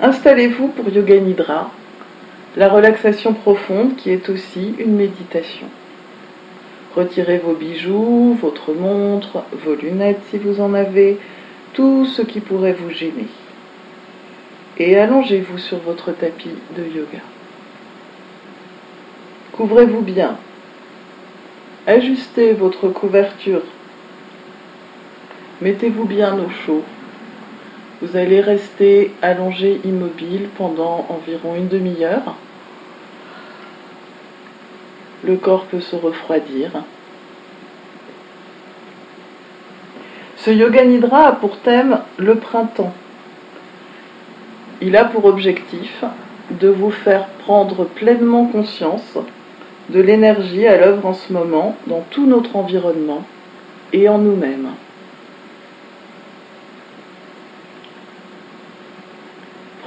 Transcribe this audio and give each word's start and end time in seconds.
Installez-vous 0.00 0.68
pour 0.68 0.88
Yoga 0.88 1.18
Nidra, 1.18 1.72
la 2.56 2.68
relaxation 2.68 3.34
profonde 3.34 3.96
qui 3.96 4.10
est 4.10 4.28
aussi 4.28 4.76
une 4.78 4.94
méditation. 4.94 5.66
Retirez 6.94 7.38
vos 7.38 7.54
bijoux, 7.54 8.38
votre 8.40 8.72
montre, 8.74 9.42
vos 9.64 9.74
lunettes 9.74 10.20
si 10.30 10.38
vous 10.38 10.60
en 10.60 10.72
avez, 10.72 11.18
tout 11.74 12.06
ce 12.06 12.22
qui 12.22 12.38
pourrait 12.38 12.76
vous 12.78 12.90
gêner. 12.90 13.26
Et 14.78 14.96
allongez-vous 14.96 15.58
sur 15.58 15.78
votre 15.78 16.12
tapis 16.12 16.54
de 16.76 16.84
yoga. 16.84 17.22
Couvrez-vous 19.52 20.02
bien. 20.02 20.36
Ajustez 21.88 22.52
votre 22.52 22.86
couverture. 22.86 23.62
Mettez-vous 25.60 26.04
bien 26.04 26.38
au 26.38 26.48
chaud. 26.50 26.84
Vous 28.00 28.16
allez 28.16 28.40
rester 28.40 29.12
allongé 29.22 29.80
immobile 29.84 30.48
pendant 30.56 31.06
environ 31.08 31.56
une 31.56 31.66
demi-heure. 31.66 32.36
Le 35.24 35.36
corps 35.36 35.64
peut 35.64 35.80
se 35.80 35.96
refroidir. 35.96 36.70
Ce 40.36 40.50
yoga 40.50 40.84
nidra 40.84 41.26
a 41.26 41.32
pour 41.32 41.58
thème 41.58 41.98
le 42.18 42.36
printemps. 42.36 42.94
Il 44.80 44.96
a 44.96 45.04
pour 45.04 45.24
objectif 45.24 46.04
de 46.52 46.68
vous 46.68 46.92
faire 46.92 47.26
prendre 47.40 47.84
pleinement 47.84 48.46
conscience 48.46 49.18
de 49.90 50.00
l'énergie 50.00 50.68
à 50.68 50.76
l'œuvre 50.76 51.06
en 51.06 51.14
ce 51.14 51.32
moment 51.32 51.74
dans 51.88 52.04
tout 52.10 52.26
notre 52.26 52.54
environnement 52.54 53.24
et 53.92 54.08
en 54.08 54.18
nous-mêmes. 54.18 54.68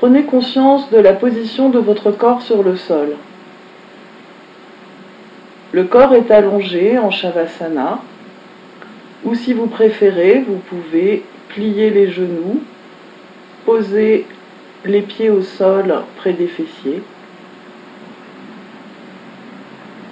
Prenez 0.01 0.23
conscience 0.23 0.89
de 0.89 0.97
la 0.97 1.13
position 1.13 1.69
de 1.69 1.77
votre 1.77 2.09
corps 2.09 2.41
sur 2.41 2.63
le 2.63 2.75
sol. 2.75 3.17
Le 5.73 5.83
corps 5.83 6.15
est 6.15 6.31
allongé 6.31 6.97
en 6.97 7.11
Shavasana, 7.11 7.99
ou 9.23 9.35
si 9.35 9.53
vous 9.53 9.67
préférez, 9.67 10.43
vous 10.47 10.57
pouvez 10.57 11.23
plier 11.49 11.91
les 11.91 12.09
genoux, 12.09 12.63
poser 13.63 14.25
les 14.85 15.01
pieds 15.01 15.29
au 15.29 15.43
sol 15.43 15.93
près 16.17 16.33
des 16.33 16.47
fessiers. 16.47 17.03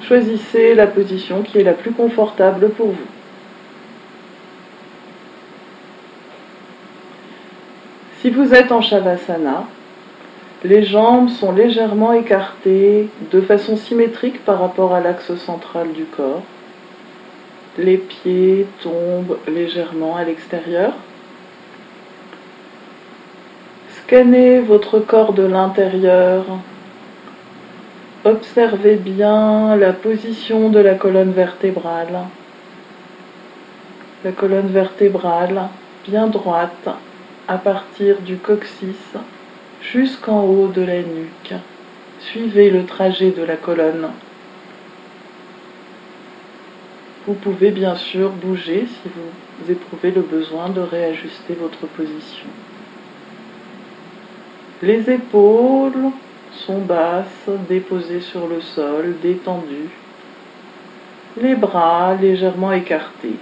Choisissez 0.03 0.75
la 0.75 0.85
position 0.85 1.41
qui 1.41 1.57
est 1.57 1.63
la 1.63 1.73
plus 1.73 1.93
confortable 1.93 2.69
pour 2.69 2.89
vous. 2.89 3.09
Si 8.21 8.29
vous 8.29 8.53
êtes 8.53 8.71
en 8.71 8.81
Shavasana, 8.81 9.65
les 10.63 10.83
jambes 10.83 11.29
sont 11.29 11.53
légèrement 11.53 12.11
écartées 12.11 13.07
de 13.31 13.39
façon 13.39 13.77
symétrique 13.77 14.43
par 14.43 14.59
rapport 14.59 14.93
à 14.93 14.99
l'axe 14.99 15.33
central 15.35 15.93
du 15.93 16.03
corps. 16.03 16.43
Les 17.77 17.97
pieds 17.97 18.67
tombent 18.83 19.37
légèrement 19.47 20.17
à 20.17 20.25
l'extérieur. 20.25 20.93
Scannez 24.03 24.59
votre 24.59 24.99
corps 24.99 25.31
de 25.31 25.43
l'intérieur. 25.43 26.43
Observez 28.25 28.95
bien 28.95 29.77
la 29.77 29.93
position 29.93 30.69
de 30.69 30.79
la 30.79 30.95
colonne 30.95 31.31
vertébrale. 31.31 32.25
La 34.25 34.33
colonne 34.33 34.67
vertébrale 34.67 35.69
bien 36.05 36.27
droite 36.27 36.89
à 37.47 37.57
partir 37.57 38.17
du 38.19 38.35
coccyx 38.35 38.97
jusqu'en 39.91 40.43
haut 40.43 40.67
de 40.67 40.81
la 40.81 41.01
nuque. 41.01 41.53
Suivez 42.19 42.69
le 42.69 42.85
trajet 42.85 43.31
de 43.31 43.43
la 43.43 43.55
colonne. 43.55 44.09
Vous 47.25 47.33
pouvez 47.33 47.71
bien 47.71 47.95
sûr 47.95 48.29
bouger 48.29 48.87
si 48.87 49.09
vous 49.09 49.71
éprouvez 49.71 50.11
le 50.11 50.21
besoin 50.21 50.69
de 50.69 50.81
réajuster 50.81 51.53
votre 51.59 51.87
position. 51.87 52.47
Les 54.81 55.09
épaules 55.09 56.11
sont 56.51 56.79
basses, 56.79 57.49
déposées 57.67 58.21
sur 58.21 58.47
le 58.47 58.61
sol, 58.61 59.15
détendues. 59.21 59.89
Les 61.41 61.55
bras 61.55 62.15
légèrement 62.15 62.71
écartés, 62.73 63.35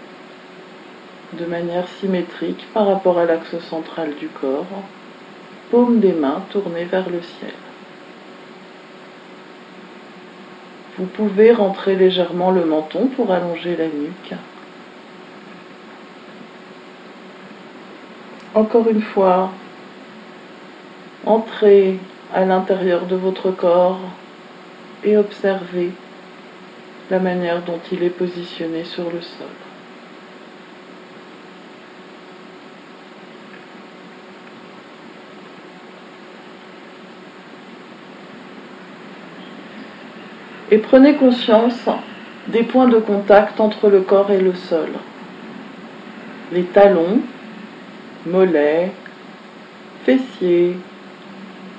de 1.34 1.46
manière 1.46 1.88
symétrique 2.00 2.66
par 2.74 2.88
rapport 2.88 3.18
à 3.18 3.26
l'axe 3.26 3.58
central 3.60 4.14
du 4.20 4.28
corps 4.28 4.66
paume 5.72 6.00
des 6.00 6.14
mains 6.14 6.42
tournées 6.52 6.86
vers 6.86 7.10
le 7.10 7.22
ciel. 7.22 7.54
Vous 10.98 11.06
pouvez 11.06 11.52
rentrer 11.52 11.96
légèrement 11.96 12.52
le 12.52 12.66
menton 12.66 13.08
pour 13.08 13.32
allonger 13.32 13.76
la 13.76 13.86
nuque. 13.86 14.34
Encore 18.56 18.88
une 18.88 19.04
fois, 19.04 19.52
entrez 21.26 22.00
à 22.34 22.46
l'intérieur 22.46 23.06
de 23.06 23.16
votre 23.16 23.52
corps 23.52 24.00
et 25.04 25.18
observez 25.18 25.92
la 27.12 27.20
manière 27.20 27.62
dont 27.62 27.80
il 27.92 28.02
est 28.04 28.10
positionné 28.10 28.84
sur 28.84 29.12
le 29.12 29.22
sol. 29.22 29.67
Et 40.70 40.78
prenez 40.78 41.16
conscience 41.16 41.88
des 42.48 42.64
points 42.64 42.88
de 42.88 43.00
contact 43.00 43.60
entre 43.60 43.90
le 43.90 44.02
corps 44.02 44.32
et 44.32 44.40
le 44.40 44.54
sol. 44.54 44.90
Les 46.52 46.64
talons, 46.64 47.22
mollets, 48.26 48.92
fessiers, 50.06 50.78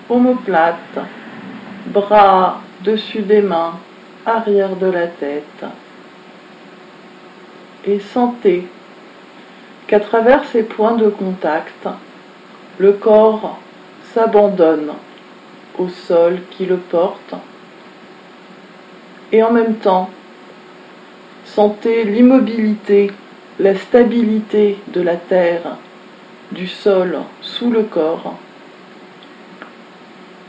omoplates, 0.09 0.99
bras 1.87 2.61
dessus 2.83 3.23
des 3.23 3.43
mains, 3.43 3.75
arrière 4.25 4.77
de 4.77 4.87
la 4.87 5.07
tête. 5.07 5.65
Et 7.87 8.01
sentez 8.01 8.67
qu'à 9.87 10.01
travers 10.01 10.45
ces 10.45 10.63
points 10.63 10.97
de 10.97 11.09
contact, 11.09 11.89
le 12.79 12.93
corps 12.93 13.59
s'abandonne 14.13 14.93
au 15.79 15.89
sol 15.89 16.41
qui 16.51 16.67
le 16.67 16.77
porte 16.77 17.35
et 19.33 19.43
en 19.43 19.53
même 19.53 19.77
temps, 19.77 20.11
sentez 21.45 22.05
l'immobilité, 22.05 23.11
la 23.59 23.75
stabilité 23.77 24.79
de 24.89 25.01
la 25.01 25.17
terre, 25.17 25.77
du 26.53 26.67
sol 26.67 27.19
sous 27.41 27.71
le 27.71 27.83
corps, 27.83 28.35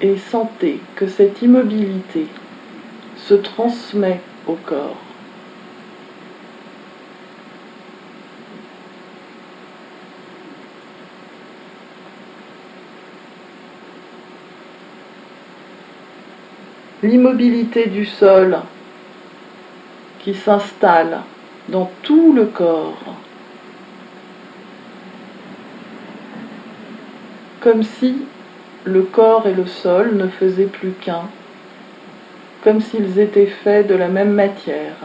et 0.01 0.17
sentez 0.17 0.79
que 0.95 1.07
cette 1.07 1.41
immobilité 1.41 2.27
se 3.17 3.33
transmet 3.33 4.21
au 4.47 4.53
corps. 4.53 5.08
L'immobilité 17.01 17.87
du 17.87 18.05
sol 18.05 18.59
qui 20.19 20.33
s'installe 20.33 21.19
dans 21.69 21.89
tout 22.03 22.33
le 22.33 22.45
corps, 22.45 23.15
comme 27.61 27.83
si 27.83 28.17
le 28.83 29.03
corps 29.03 29.47
et 29.47 29.53
le 29.53 29.65
sol 29.65 30.15
ne 30.15 30.27
faisaient 30.27 30.65
plus 30.65 30.91
qu'un, 30.91 31.23
comme 32.63 32.81
s'ils 32.81 33.19
étaient 33.19 33.45
faits 33.45 33.87
de 33.87 33.95
la 33.95 34.07
même 34.07 34.33
matière. 34.33 34.95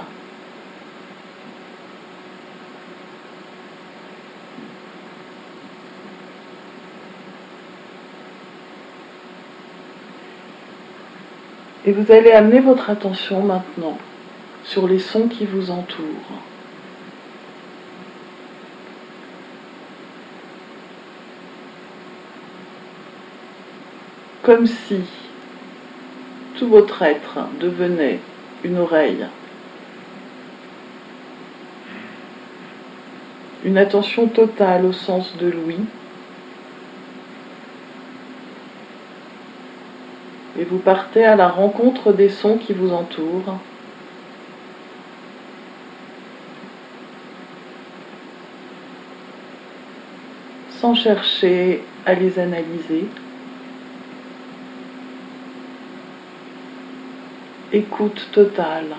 Et 11.87 11.93
vous 11.93 12.11
allez 12.13 12.31
amener 12.31 12.61
votre 12.61 12.89
attention 12.89 13.43
maintenant 13.43 13.99
sur 14.65 14.89
les 14.89 14.99
sons 14.99 15.29
qui 15.29 15.45
vous 15.45 15.71
entourent. 15.71 16.41
Comme 24.43 24.67
si 24.67 25.01
tout 26.57 26.69
votre 26.69 27.03
être 27.03 27.39
devenait 27.61 28.21
une 28.63 28.79
oreille. 28.79 29.27
Une 33.65 33.79
attention 33.79 34.27
totale 34.27 34.85
au 34.85 34.93
sens 34.93 35.37
de 35.39 35.49
l'ouïe 35.49 35.85
Vous 40.65 40.79
partez 40.79 41.25
à 41.25 41.37
la 41.37 41.49
rencontre 41.49 42.13
des 42.13 42.29
sons 42.29 42.57
qui 42.57 42.73
vous 42.73 42.93
entourent. 42.93 43.59
Sans 50.81 50.95
chercher 50.95 51.85
à 52.07 52.15
les 52.15 52.39
analyser. 52.39 53.07
Écoute 57.73 58.29
totale. 58.33 58.95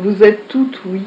Vous 0.00 0.22
êtes 0.22 0.46
tout 0.46 0.70
oui. 0.86 1.02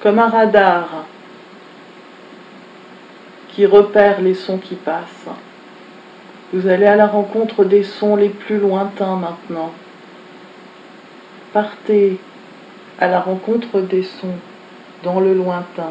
Comme 0.00 0.20
un 0.20 0.28
radar 0.28 1.06
qui 3.48 3.66
repère 3.66 4.20
les 4.20 4.34
sons 4.34 4.58
qui 4.58 4.76
passent. 4.76 5.26
Vous 6.52 6.68
allez 6.68 6.86
à 6.86 6.94
la 6.94 7.08
rencontre 7.08 7.64
des 7.64 7.82
sons 7.82 8.14
les 8.14 8.28
plus 8.28 8.58
lointains 8.58 9.16
maintenant. 9.16 9.72
Partez 11.52 12.20
à 13.02 13.08
la 13.08 13.18
rencontre 13.18 13.80
des 13.80 14.04
sons 14.04 14.38
dans 15.02 15.18
le 15.18 15.34
lointain. 15.34 15.90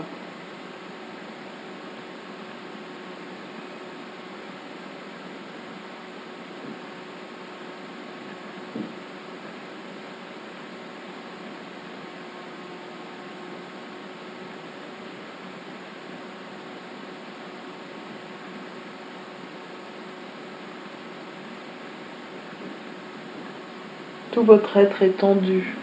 Tout 24.32 24.46
votre 24.46 24.78
être 24.78 25.04
est 25.04 25.18
tendu 25.18 25.76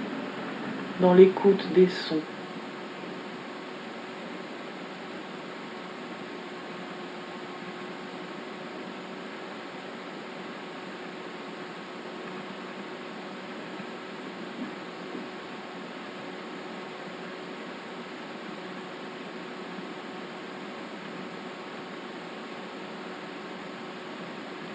dans 1.00 1.14
l'écoute 1.14 1.72
des 1.74 1.88
sons. 1.88 2.16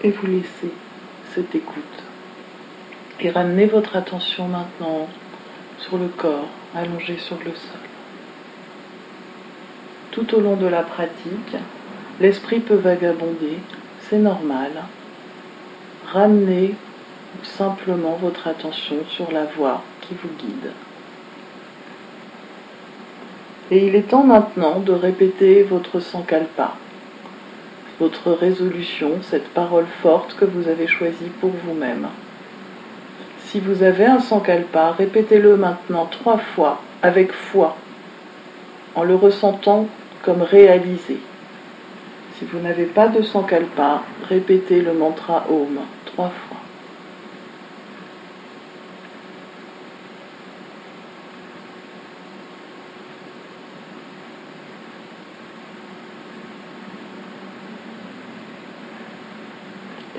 Et 0.02 0.10
vous 0.10 0.26
laissez 0.26 0.70
cette 1.34 1.54
écoute. 1.54 1.82
Et 3.20 3.30
ramenez 3.30 3.64
votre 3.64 3.96
attention 3.96 4.48
maintenant 4.48 5.08
sur 5.84 5.98
le 5.98 6.08
corps, 6.08 6.48
allongé 6.74 7.18
sur 7.18 7.36
le 7.38 7.52
sol. 7.52 7.80
Tout 10.12 10.34
au 10.34 10.40
long 10.40 10.56
de 10.56 10.66
la 10.66 10.82
pratique, 10.82 11.56
l'esprit 12.20 12.60
peut 12.60 12.76
vagabonder, 12.76 13.58
c'est 14.08 14.18
normal. 14.18 14.70
Ramenez 16.06 16.74
simplement 17.42 18.18
votre 18.20 18.48
attention 18.48 18.96
sur 19.08 19.30
la 19.30 19.44
voix 19.44 19.82
qui 20.00 20.14
vous 20.14 20.30
guide. 20.38 20.70
Et 23.70 23.86
il 23.86 23.94
est 23.94 24.08
temps 24.08 24.24
maintenant 24.24 24.78
de 24.78 24.92
répéter 24.92 25.64
votre 25.64 26.00
sankalpa, 26.00 26.74
votre 27.98 28.30
résolution, 28.32 29.18
cette 29.22 29.48
parole 29.48 29.86
forte 30.02 30.34
que 30.36 30.44
vous 30.44 30.68
avez 30.68 30.86
choisie 30.86 31.30
pour 31.40 31.50
vous-même. 31.50 32.08
Si 33.54 33.60
vous 33.60 33.84
avez 33.84 34.06
un 34.06 34.18
sankalpa, 34.18 34.90
répétez-le 34.98 35.56
maintenant 35.56 36.06
trois 36.06 36.38
fois 36.38 36.80
avec 37.02 37.30
foi, 37.30 37.76
en 38.96 39.04
le 39.04 39.14
ressentant 39.14 39.86
comme 40.24 40.42
réalisé. 40.42 41.18
Si 42.36 42.44
vous 42.46 42.58
n'avez 42.58 42.86
pas 42.86 43.06
de 43.06 43.22
sankalpa, 43.22 44.02
répétez 44.28 44.80
le 44.80 44.92
mantra 44.92 45.46
Om 45.48 45.78
trois 46.04 46.30
fois. 46.30 46.56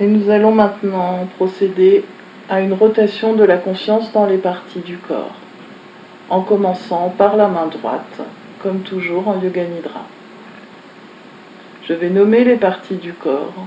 Et 0.00 0.06
nous 0.06 0.30
allons 0.30 0.52
maintenant 0.52 1.28
procéder 1.36 2.02
à 2.48 2.60
une 2.60 2.74
rotation 2.74 3.34
de 3.34 3.44
la 3.44 3.56
conscience 3.56 4.12
dans 4.12 4.26
les 4.26 4.38
parties 4.38 4.80
du 4.80 4.98
corps, 4.98 5.34
en 6.30 6.42
commençant 6.42 7.12
par 7.16 7.36
la 7.36 7.48
main 7.48 7.66
droite, 7.66 8.20
comme 8.62 8.80
toujours 8.80 9.28
en 9.28 9.40
Yoga 9.40 9.64
Nidra. 9.64 10.02
Je 11.84 11.92
vais 11.92 12.10
nommer 12.10 12.44
les 12.44 12.56
parties 12.56 12.96
du 12.96 13.12
corps 13.12 13.66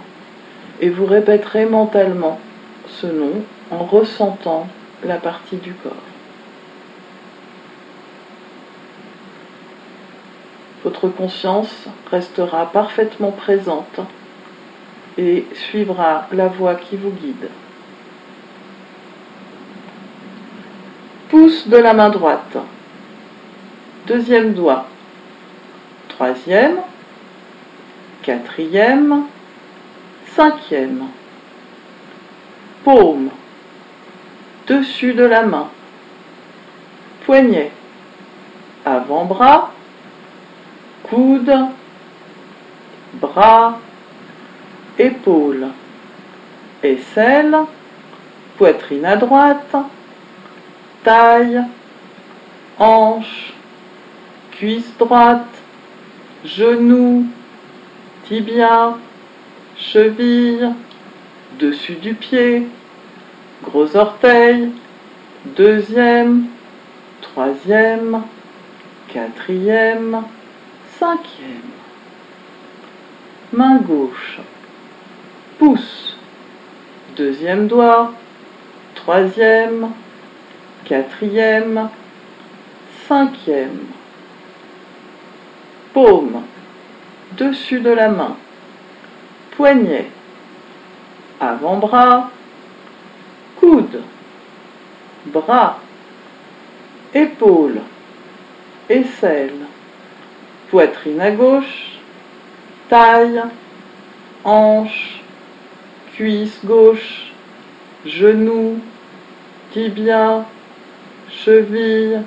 et 0.82 0.90
vous 0.90 1.06
répéterez 1.06 1.66
mentalement 1.66 2.40
ce 2.88 3.08
nom 3.08 3.44
en 3.72 3.80
ressentant 3.80 4.68
la 5.06 5.16
partie 5.16 5.58
du 5.58 5.74
corps. 5.74 5.94
Votre 10.84 11.10
conscience 11.10 11.86
restera 12.10 12.72
parfaitement 12.72 13.32
présente 13.32 14.00
et 15.18 15.46
suivra 15.54 16.28
la 16.32 16.48
voie 16.48 16.76
qui 16.76 16.96
vous 16.96 17.12
guide. 17.12 17.50
Pouce 21.30 21.68
de 21.68 21.78
la 21.78 21.94
main 21.94 22.10
droite. 22.10 22.58
Deuxième 24.08 24.54
doigt. 24.54 24.88
Troisième. 26.10 26.78
Quatrième. 28.24 29.26
Cinquième. 30.36 31.06
Paume. 32.84 33.30
Dessus 34.68 35.14
de 35.14 35.24
la 35.24 35.44
main. 35.44 35.70
Poignet. 37.26 37.72
Avant-bras. 38.86 39.72
Coude. 41.04 41.54
Bras. 43.14 43.80
Épaule. 44.98 45.68
Aisselle. 46.84 47.56
Poitrine 48.58 49.06
à 49.06 49.16
droite 49.16 49.76
taille, 51.10 51.64
hanche, 52.78 53.52
cuisse 54.52 54.96
droite, 55.00 55.56
genou, 56.46 57.26
tibia, 58.28 58.96
cheville, 59.76 60.76
dessus 61.60 61.96
du 61.96 62.14
pied, 62.14 62.68
gros 63.64 63.96
orteil, 63.96 64.70
deuxième, 65.58 66.46
troisième, 67.24 68.22
quatrième, 69.12 70.26
cinquième. 71.00 71.74
Main 73.52 73.78
gauche, 73.78 74.42
pouce, 75.58 76.16
deuxième 77.18 77.66
doigt, 77.66 78.14
troisième, 78.94 79.90
quatrième, 80.90 81.88
cinquième. 83.08 83.86
Paume, 85.94 86.42
dessus 87.34 87.80
de 87.80 87.92
la 87.92 88.10
main, 88.10 88.36
poignet, 89.56 90.08
avant-bras, 91.40 92.32
coude, 93.60 94.02
bras, 95.28 95.80
épaule, 97.14 97.82
aisselle, 98.90 99.68
poitrine 100.72 101.22
à 101.22 101.32
gauche, 101.32 102.00
taille, 102.90 103.44
hanche, 104.44 105.22
cuisse 106.16 106.60
gauche, 106.66 107.32
genou, 108.06 108.80
tibia, 109.72 110.46
cheville, 111.32 112.24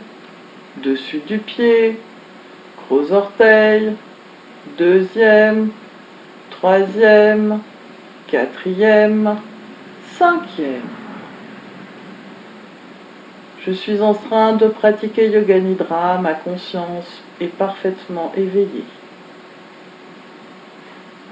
dessus 0.83 1.21
du 1.27 1.39
pied, 1.39 1.99
gros 2.87 3.13
orteil, 3.13 3.95
deuxième, 4.79 5.71
troisième, 6.51 7.61
quatrième, 8.29 9.37
cinquième. 10.17 10.89
Je 13.65 13.73
suis 13.73 14.01
en 14.01 14.15
train 14.15 14.55
de 14.55 14.67
pratiquer 14.67 15.29
Yoga 15.31 15.59
Nidra, 15.61 16.19
ma 16.19 16.35
conscience 16.35 17.23
est 17.41 17.47
parfaitement 17.47 18.33
éveillée. 18.37 18.85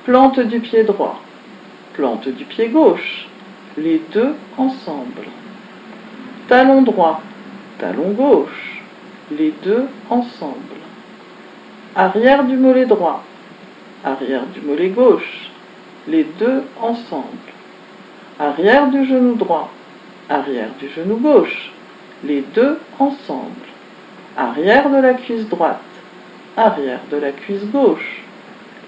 Plante 0.04 0.38
du 0.40 0.60
pied 0.60 0.84
droit, 0.84 1.20
plante 1.94 2.28
du 2.28 2.44
pied 2.44 2.68
gauche, 2.68 3.28
les 3.76 4.00
deux 4.12 4.34
ensemble. 4.56 5.26
Talon 6.48 6.82
droit, 6.82 7.20
talon 7.80 8.10
gauche, 8.10 8.82
les 9.30 9.52
deux 9.62 9.86
ensemble. 10.10 10.76
Arrière 11.96 12.44
du 12.44 12.56
mollet 12.56 12.84
droit, 12.84 13.24
arrière 14.04 14.46
du 14.54 14.60
mollet 14.60 14.90
gauche, 14.90 15.50
les 16.06 16.24
deux 16.24 16.62
ensemble. 16.80 17.24
Arrière 18.38 18.88
du 18.88 19.04
genou 19.06 19.34
droit, 19.34 19.70
arrière 20.28 20.70
du 20.78 20.88
genou 20.88 21.16
gauche, 21.16 21.72
les 22.22 22.42
deux 22.54 22.78
ensemble. 22.98 23.66
Arrière 24.36 24.88
de 24.90 24.98
la 24.98 25.14
cuisse 25.14 25.48
droite, 25.48 25.80
arrière 26.56 27.00
de 27.10 27.16
la 27.16 27.32
cuisse 27.32 27.64
gauche, 27.72 28.22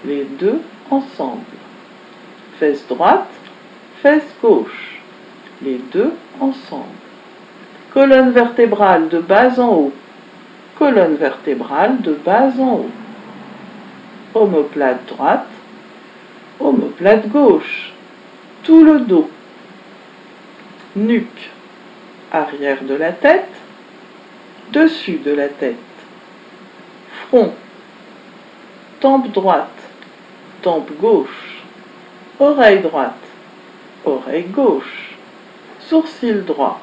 les 0.05 0.23
deux 0.23 0.61
ensemble. 0.89 1.57
Fesse 2.59 2.85
droite, 2.87 3.29
fesse 4.01 4.33
gauche, 4.41 5.01
les 5.61 5.79
deux 5.91 6.13
ensemble. 6.39 7.02
Colonne 7.93 8.31
vertébrale 8.31 9.07
de 9.09 9.19
bas 9.19 9.59
en 9.59 9.69
haut, 9.69 9.93
colonne 10.79 11.15
vertébrale 11.15 12.01
de 12.01 12.13
bas 12.13 12.49
en 12.57 12.73
haut. 12.77 12.89
Omoplate 14.33 15.05
droite, 15.05 15.45
omoplate 16.59 17.27
gauche, 17.29 17.93
tout 18.63 18.83
le 18.83 18.99
dos. 19.01 19.29
Nuque, 20.95 21.51
arrière 22.31 22.83
de 22.83 22.95
la 22.95 23.11
tête, 23.11 23.53
dessus 24.71 25.19
de 25.23 25.31
la 25.31 25.49
tête. 25.49 25.75
Front, 27.27 27.53
tempe 28.99 29.31
droite, 29.31 29.69
tempe 30.63 30.91
gauche, 30.99 31.61
oreille 32.39 32.81
droite, 32.81 33.21
oreille 34.03 34.45
gauche, 34.45 35.15
sourcil 35.79 36.43
droit, 36.43 36.81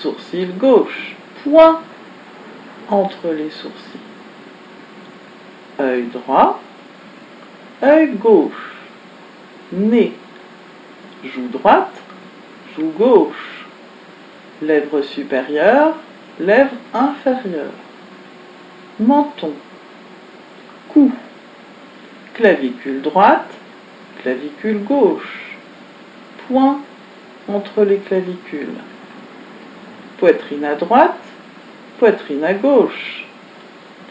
sourcil 0.00 0.52
gauche, 0.58 1.14
point 1.42 1.80
entre 2.90 3.28
les 3.28 3.50
sourcils. 3.50 4.00
Œil 5.80 6.04
droit, 6.04 6.60
œil 7.82 8.12
gauche, 8.12 8.74
nez, 9.72 10.12
joue 11.24 11.48
droite, 11.48 12.00
joue 12.76 12.92
gauche, 12.96 13.66
lèvre 14.62 15.02
supérieure, 15.02 15.96
lèvre 16.38 16.76
inférieure, 16.92 17.72
menton, 19.00 19.52
cou, 20.88 21.10
clavicule 22.34 23.02
droite, 23.02 23.50
clavicule 24.22 24.84
gauche, 24.84 25.56
point 26.48 26.80
entre 27.48 27.84
les 27.84 27.98
clavicules, 27.98 28.78
poitrine 30.24 30.64
à 30.64 30.74
droite, 30.74 31.20
poitrine 31.98 32.44
à 32.44 32.54
gauche, 32.54 33.26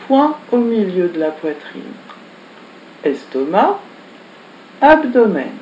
point 0.07 0.37
au 0.51 0.57
milieu 0.57 1.07
de 1.07 1.19
la 1.19 1.31
poitrine, 1.31 1.95
estomac, 3.03 3.79
abdomen, 4.79 5.53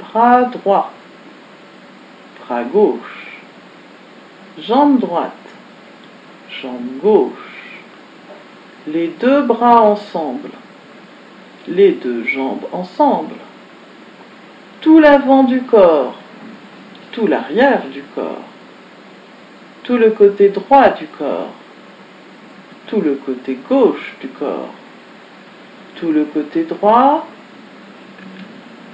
bras 0.00 0.44
droit, 0.44 0.90
bras 2.40 2.64
gauche, 2.64 3.42
jambe 4.58 5.00
droite, 5.00 5.32
jambe 6.62 6.98
gauche, 7.02 7.82
les 8.86 9.08
deux 9.20 9.42
bras 9.42 9.82
ensemble, 9.82 10.52
les 11.66 11.90
deux 11.90 12.24
jambes 12.24 12.64
ensemble, 12.72 13.34
tout 14.80 14.98
l'avant 14.98 15.42
du 15.42 15.60
corps, 15.60 16.14
tout 17.12 17.26
l'arrière 17.26 17.82
du 17.92 18.02
corps, 18.14 18.44
tout 19.82 19.96
le 19.96 20.10
côté 20.10 20.48
droit 20.50 20.90
du 20.90 21.06
corps, 21.06 21.52
tout 22.86 23.00
le 23.00 23.14
côté 23.14 23.58
gauche 23.68 24.14
du 24.20 24.28
corps, 24.28 24.72
tout 25.96 26.12
le 26.12 26.24
côté 26.24 26.64
droit, 26.64 27.26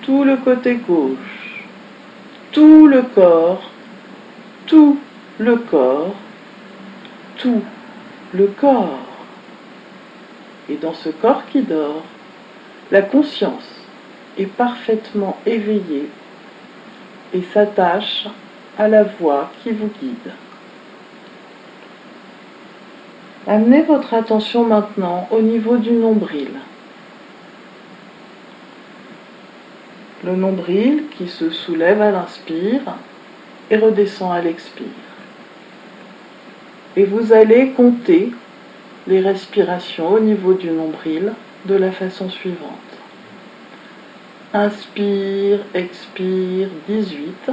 tout 0.02 0.24
le 0.24 0.36
côté 0.36 0.76
gauche, 0.76 1.64
tout 2.52 2.86
le 2.86 3.02
corps, 3.02 3.70
tout 4.66 4.98
le 5.38 5.56
corps, 5.56 6.14
tout 7.38 7.62
le 8.32 8.46
corps. 8.46 8.98
Et 10.68 10.76
dans 10.76 10.94
ce 10.94 11.08
corps 11.10 11.42
qui 11.50 11.62
dort, 11.62 12.02
la 12.90 13.02
conscience 13.02 13.86
est 14.38 14.46
parfaitement 14.46 15.38
éveillée 15.46 16.08
et 17.34 17.42
s'attache 17.52 18.26
à 18.78 18.88
la 18.88 19.02
voix 19.02 19.50
qui 19.62 19.72
vous 19.72 19.90
guide. 20.00 20.32
Amenez 23.46 23.82
votre 23.82 24.14
attention 24.14 24.64
maintenant 24.64 25.28
au 25.30 25.42
niveau 25.42 25.76
du 25.76 25.92
nombril. 25.92 26.48
Le 30.24 30.34
nombril 30.34 31.04
qui 31.10 31.28
se 31.28 31.50
soulève 31.50 32.00
à 32.00 32.10
l'inspire 32.10 32.80
et 33.70 33.76
redescend 33.76 34.32
à 34.32 34.40
l'expire. 34.40 34.86
Et 36.96 37.04
vous 37.04 37.32
allez 37.32 37.70
compter 37.70 38.32
les 39.06 39.20
respirations 39.20 40.12
au 40.12 40.20
niveau 40.20 40.54
du 40.54 40.70
nombril 40.70 41.32
de 41.66 41.74
la 41.74 41.92
façon 41.92 42.30
suivante. 42.30 42.93
Inspire, 44.54 45.64
expire 45.74 46.68
18. 46.86 47.50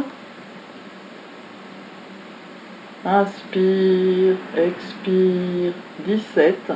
Inspire, 3.04 4.36
expire 4.56 5.74
17. 6.06 6.74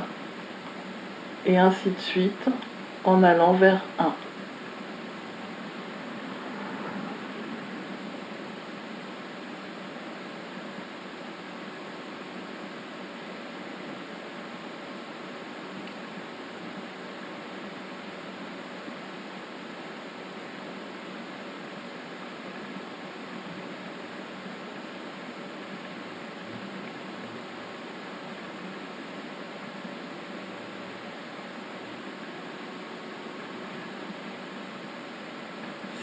Et 1.46 1.56
ainsi 1.56 1.90
de 1.90 2.00
suite 2.00 2.48
en 3.04 3.22
allant 3.22 3.52
vers 3.52 3.84
1. 4.00 4.25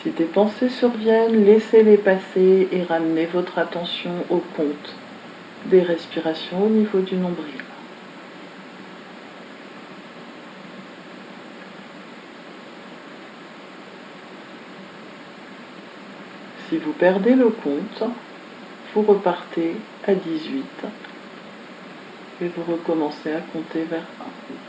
Si 0.03 0.09
des 0.09 0.25
pensées 0.25 0.67
surviennent, 0.67 1.45
laissez-les 1.45 1.95
passer 1.95 2.67
et 2.73 2.83
ramenez 2.83 3.25
votre 3.25 3.57
attention 3.57 4.11
au 4.29 4.39
compte 4.55 4.95
des 5.67 5.81
respirations 5.81 6.65
au 6.65 6.69
niveau 6.69 6.99
du 6.99 7.15
nombril. 7.15 7.63
Si 16.67 16.77
vous 16.79 16.91
perdez 16.91 17.35
le 17.35 17.47
compte, 17.47 18.03
vous 18.93 19.03
repartez 19.03 19.75
à 20.05 20.15
18 20.15 20.65
et 22.41 22.47
vous 22.47 22.63
recommencez 22.69 23.31
à 23.31 23.39
compter 23.39 23.83
vers 23.83 24.01
1. 24.19 24.62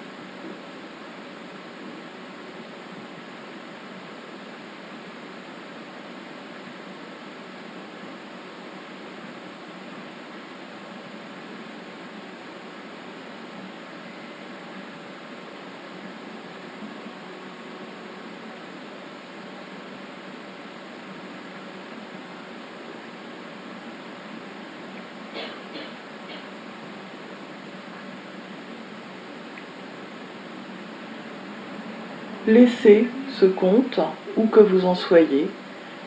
Laissez 32.46 33.08
ce 33.40 33.46
compte, 33.46 34.00
où 34.36 34.46
que 34.46 34.60
vous 34.60 34.84
en 34.84 34.94
soyez, 34.94 35.48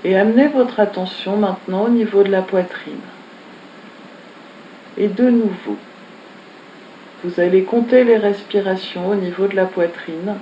et 0.03 0.15
amenez 0.15 0.47
votre 0.47 0.79
attention 0.79 1.37
maintenant 1.37 1.85
au 1.85 1.89
niveau 1.89 2.23
de 2.23 2.29
la 2.29 2.41
poitrine. 2.41 2.93
Et 4.97 5.07
de 5.07 5.29
nouveau, 5.29 5.77
vous 7.23 7.39
allez 7.39 7.63
compter 7.63 8.03
les 8.03 8.17
respirations 8.17 9.09
au 9.09 9.15
niveau 9.15 9.47
de 9.47 9.55
la 9.55 9.65
poitrine 9.65 10.35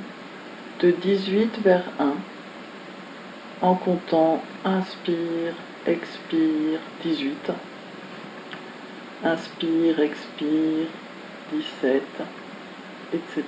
de 0.82 0.92
18 0.92 1.60
vers 1.64 1.84
1 2.00 2.14
en 3.62 3.76
comptant 3.76 4.44
inspire, 4.66 5.54
expire 5.88 6.80
18, 7.04 7.52
inspire, 9.24 10.00
expire 10.02 10.88
17, 11.54 12.02
etc. 13.14 13.44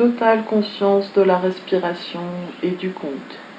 totale 0.00 0.44
conscience 0.44 1.12
de 1.12 1.20
la 1.20 1.36
respiration 1.36 2.22
et 2.62 2.70
du 2.70 2.90
compte. 2.90 3.49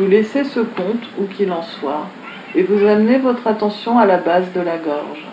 Vous 0.00 0.08
laissez 0.08 0.44
ce 0.44 0.60
compte, 0.60 1.04
où 1.18 1.26
qu'il 1.26 1.52
en 1.52 1.62
soit, 1.62 2.06
et 2.54 2.62
vous 2.62 2.86
amenez 2.86 3.18
votre 3.18 3.46
attention 3.46 3.98
à 3.98 4.06
la 4.06 4.16
base 4.16 4.50
de 4.54 4.60
la 4.62 4.78
gorge. 4.78 5.26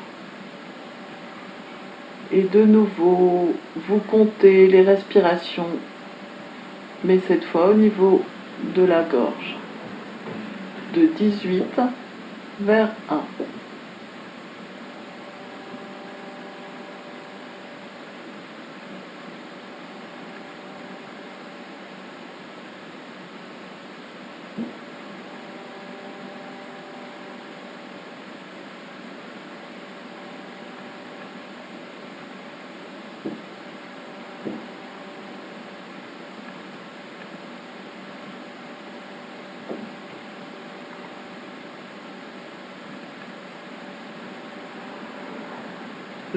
Et 2.34 2.42
de 2.42 2.64
nouveau, 2.64 3.54
vous 3.88 4.00
comptez 4.00 4.68
les 4.68 4.82
respirations, 4.82 5.70
mais 7.06 7.20
cette 7.26 7.46
fois 7.46 7.70
au 7.70 7.76
niveau 7.76 8.22
de 8.76 8.84
la 8.84 9.04
gorge. 9.04 9.56
De 10.94 11.06
18 11.18 11.80
vers 12.60 12.90
1. 13.10 13.22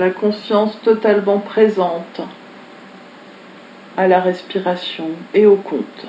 La 0.00 0.10
conscience 0.10 0.80
totalement 0.82 1.40
présente 1.40 2.22
à 3.98 4.08
la 4.08 4.18
respiration 4.18 5.10
et 5.34 5.44
au 5.44 5.56
compte. 5.56 6.06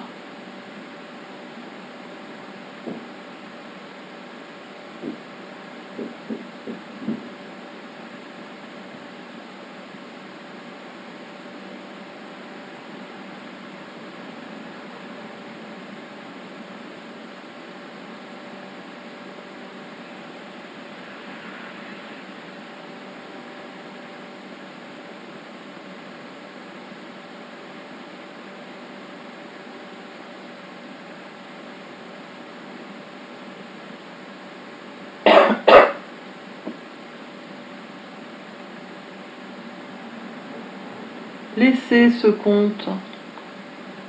Laissez 41.62 42.10
ce 42.10 42.26
compte 42.26 42.90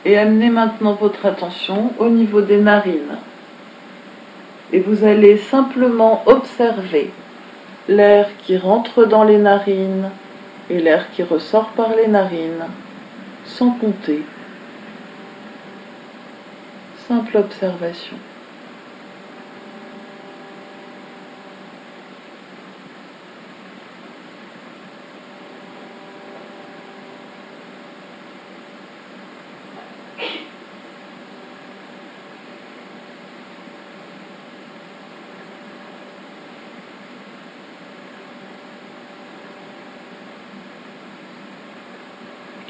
et 0.06 0.16
amenez 0.16 0.48
maintenant 0.48 0.94
votre 0.94 1.26
attention 1.26 1.92
au 1.98 2.08
niveau 2.08 2.40
des 2.40 2.56
narines. 2.56 3.18
Et 4.72 4.80
vous 4.80 5.04
allez 5.04 5.36
simplement 5.36 6.22
observer 6.24 7.10
l'air 7.90 8.30
qui 8.38 8.56
rentre 8.56 9.04
dans 9.04 9.24
les 9.24 9.36
narines 9.36 10.08
et 10.70 10.80
l'air 10.80 11.10
qui 11.12 11.22
ressort 11.22 11.68
par 11.76 11.94
les 11.94 12.08
narines, 12.08 12.64
sans 13.44 13.72
compter. 13.72 14.22
Simple 17.06 17.36
observation. 17.36 18.16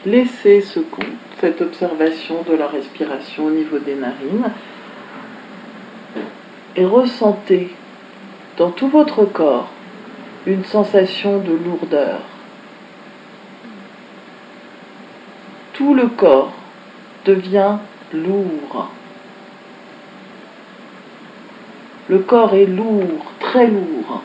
Laissez 0.05 0.63
ce 0.63 0.81
cette 1.41 1.61
observation 1.61 2.43
de 2.43 2.55
la 2.55 2.67
respiration 2.67 3.47
au 3.47 3.51
niveau 3.51 3.79
des 3.79 3.95
narines 3.95 4.51
et 6.77 6.85
ressentez 6.85 7.75
dans 8.57 8.71
tout 8.71 8.89
votre 8.89 9.25
corps 9.25 9.69
une 10.47 10.65
sensation 10.65 11.39
de 11.39 11.53
lourdeur. 11.53 12.21
Tout 15.73 15.95
le 15.95 16.09
corps 16.09 16.53
devient 17.25 17.77
lourd. 18.13 18.89
Le 22.09 22.19
corps 22.19 22.55
est 22.55 22.67
lourd, 22.67 23.33
très 23.39 23.69
lourd. 23.69 24.23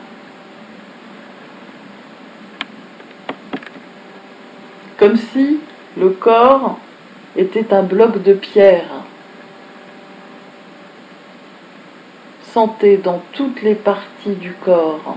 Comme 4.98 5.16
si 5.16 5.60
le 5.98 6.10
corps 6.10 6.78
était 7.36 7.72
un 7.72 7.82
bloc 7.82 8.22
de 8.22 8.34
pierre. 8.34 9.04
Sentez 12.52 12.96
dans 12.96 13.20
toutes 13.32 13.62
les 13.62 13.74
parties 13.74 14.34
du 14.34 14.52
corps 14.52 15.16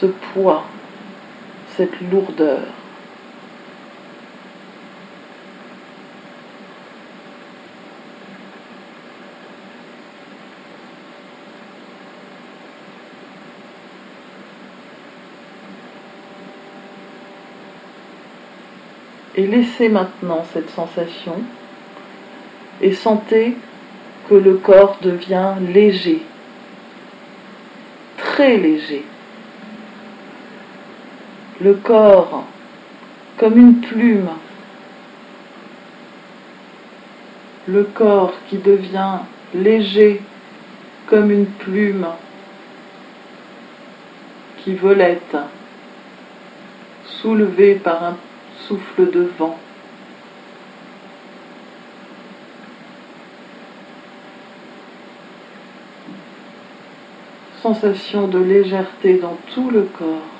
ce 0.00 0.06
poids, 0.06 0.64
cette 1.76 2.00
lourdeur. 2.10 2.62
Et 19.36 19.46
laissez 19.46 19.88
maintenant 19.88 20.44
cette 20.52 20.70
sensation 20.70 21.42
et 22.80 22.92
sentez 22.92 23.56
que 24.28 24.34
le 24.34 24.54
corps 24.54 24.98
devient 25.02 25.52
léger, 25.72 26.22
très 28.16 28.56
léger. 28.56 29.04
Le 31.60 31.74
corps 31.74 32.44
comme 33.36 33.58
une 33.58 33.80
plume. 33.80 34.30
Le 37.66 37.84
corps 37.84 38.32
qui 38.48 38.58
devient 38.58 39.18
léger 39.54 40.20
comme 41.06 41.30
une 41.30 41.46
plume 41.46 42.06
qui 44.58 44.74
volette, 44.74 45.36
soulevé 47.04 47.74
par 47.74 48.02
un 48.02 48.16
souffle 48.66 49.10
de 49.10 49.30
vent. 49.38 49.58
Sensation 57.62 58.28
de 58.28 58.38
légèreté 58.38 59.14
dans 59.14 59.36
tout 59.52 59.70
le 59.70 59.82
corps. 59.82 60.35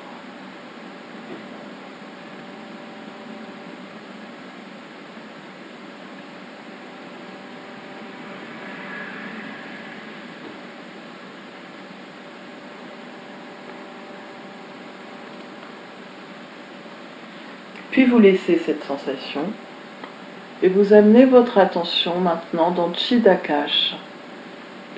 Laissez 18.18 18.60
cette 18.64 18.84
sensation 18.84 19.42
et 20.62 20.68
vous 20.68 20.92
amenez 20.92 21.24
votre 21.24 21.58
attention 21.58 22.18
maintenant 22.18 22.70
dans 22.70 22.92
Chidakash, 22.94 23.94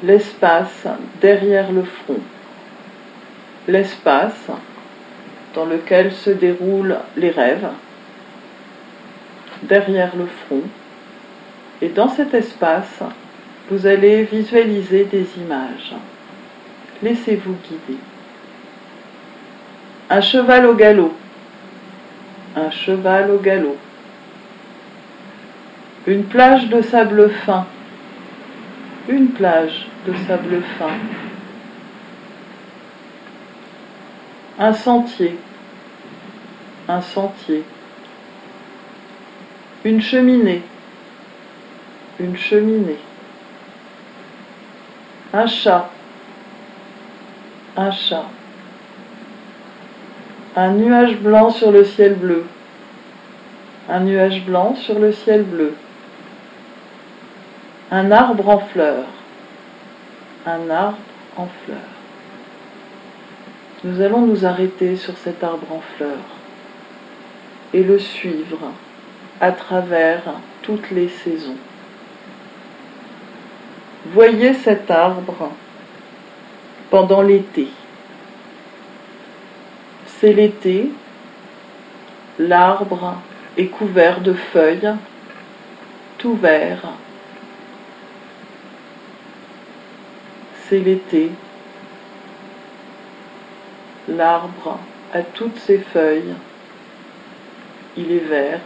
l'espace 0.03 0.87
derrière 1.21 1.73
le 1.73 1.83
front, 1.83 2.21
l'espace 3.67 4.49
dans 5.55 5.65
lequel 5.65 6.13
se 6.13 6.31
déroulent 6.31 6.99
les 7.17 7.31
rêves, 7.31 7.69
derrière 9.63 10.15
le 10.17 10.27
front. 10.27 10.63
Et 11.83 11.89
dans 11.89 12.09
cet 12.09 12.35
espace, 12.35 13.03
vous 13.71 13.87
allez 13.87 14.23
visualiser 14.23 15.05
des 15.05 15.27
images. 15.39 15.95
Laissez-vous 17.03 17.57
guider. 17.69 18.01
Un 20.11 20.21
cheval 20.21 20.67
au 20.67 20.75
galop 20.75 21.13
un 22.57 22.71
cheval 22.71 23.31
au 23.31 23.39
galop, 23.39 23.77
une 26.07 26.25
plage 26.25 26.69
de 26.69 26.81
sable 26.83 27.31
fin, 27.31 27.67
une 29.09 29.29
plage 29.29 29.87
de 30.07 30.15
sable 30.27 30.63
fin, 30.79 30.93
un 34.59 34.73
sentier, 34.73 35.37
un 36.89 37.01
sentier, 37.01 37.65
une 39.85 40.01
cheminée, 40.01 40.63
une 42.19 42.37
cheminée, 42.37 42.99
un 45.33 45.47
chat, 45.47 45.91
un 47.77 47.91
chat 47.91 48.25
un 50.59 50.73
nuage 50.73 51.17
blanc 51.19 51.51
sur 51.51 51.71
le 51.71 51.85
ciel 51.85 52.15
bleu. 52.15 52.45
Un 53.89 54.01
nuage 54.01 54.45
blanc 54.45 54.75
sur 54.75 54.99
le 54.99 55.13
ciel 55.13 55.45
bleu. 55.45 55.73
Un 57.93 58.11
arbre 58.11 58.49
en 58.49 58.59
fleurs. 58.59 59.07
Un 60.47 60.69
arbre 60.69 60.99
en 61.37 61.47
fleurs. 61.65 61.79
Nous 63.85 64.01
allons 64.01 64.23
nous 64.23 64.45
arrêter 64.45 64.97
sur 64.97 65.17
cet 65.19 65.45
arbre 65.45 65.73
en 65.73 65.81
fleurs 65.97 66.29
et 67.73 67.85
le 67.85 68.01
suivre 68.01 68.73
à 69.41 69.53
travers 69.53 70.23
toutes 70.63 70.91
les 70.91 71.09
saisons. 71.09 71.57
Voyez 74.13 74.55
cet 74.55 74.91
arbre 74.91 75.53
pendant 76.91 77.23
l'été 77.23 77.69
c'est 80.21 80.33
l'été, 80.33 80.91
l'arbre 82.41 83.15
est 83.57 83.67
couvert 83.67 84.21
de 84.21 84.33
feuilles, 84.33 84.95
tout 86.19 86.35
vert. 86.35 86.89
C'est 90.69 90.81
l'été, 90.81 91.31
l'arbre 94.09 94.79
a 95.15 95.23
toutes 95.23 95.59
ses 95.59 95.79
feuilles, 95.79 96.35
il 97.97 98.11
est 98.11 98.29
vert. 98.29 98.61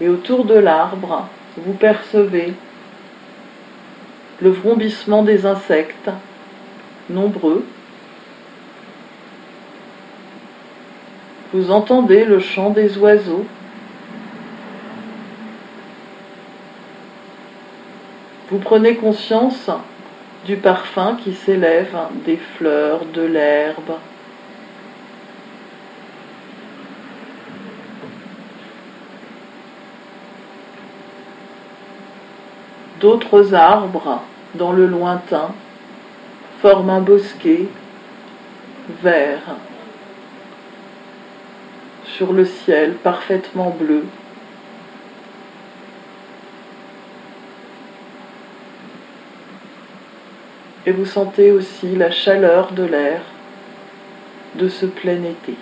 Et 0.00 0.08
autour 0.08 0.44
de 0.44 0.54
l'arbre, 0.54 1.26
vous 1.56 1.74
percevez 1.74 2.54
le 4.40 4.50
vrombissement 4.50 5.22
des 5.24 5.44
insectes, 5.44 6.10
nombreux, 7.10 7.66
Vous 11.52 11.72
entendez 11.72 12.24
le 12.24 12.38
chant 12.38 12.70
des 12.70 12.96
oiseaux. 12.96 13.44
Vous 18.48 18.58
prenez 18.58 18.94
conscience 18.94 19.68
du 20.46 20.56
parfum 20.56 21.16
qui 21.22 21.34
s'élève 21.34 21.96
des 22.24 22.36
fleurs, 22.36 23.04
de 23.06 23.22
l'herbe. 23.22 23.96
D'autres 33.00 33.54
arbres, 33.54 34.22
dans 34.54 34.70
le 34.70 34.86
lointain, 34.86 35.48
forment 36.60 36.90
un 36.90 37.00
bosquet 37.00 37.66
vert 39.02 39.56
sur 42.20 42.34
le 42.34 42.44
ciel 42.44 42.96
parfaitement 42.96 43.70
bleu. 43.70 44.04
Et 50.84 50.92
vous 50.92 51.06
sentez 51.06 51.50
aussi 51.50 51.96
la 51.96 52.10
chaleur 52.10 52.72
de 52.72 52.82
l'air 52.82 53.22
de 54.56 54.68
ce 54.68 54.84
plein 54.84 55.22
été. 55.24 55.54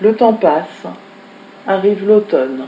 Le 0.00 0.16
temps 0.16 0.32
passe, 0.32 0.88
arrive 1.68 2.04
l'automne. 2.04 2.66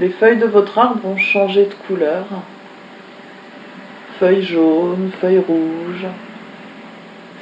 Les 0.00 0.08
feuilles 0.08 0.38
de 0.38 0.46
votre 0.46 0.78
arbre 0.78 1.06
ont 1.06 1.16
changé 1.16 1.66
de 1.66 1.74
couleur 1.86 2.26
feuilles 4.18 4.42
jaunes, 4.42 5.10
feuilles 5.20 5.42
rouges. 5.46 6.06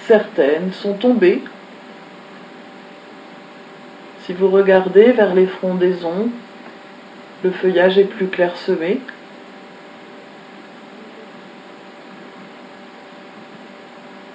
Certaines 0.06 0.72
sont 0.72 0.94
tombées. 0.94 1.42
Si 4.24 4.32
vous 4.32 4.48
regardez 4.48 5.12
vers 5.12 5.34
les 5.34 5.46
frondaisons, 5.46 6.28
le 7.42 7.50
feuillage 7.50 7.98
est 7.98 8.04
plus 8.04 8.26
clairsemé. 8.26 9.00